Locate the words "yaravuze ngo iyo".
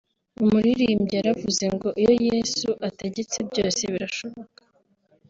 1.19-2.13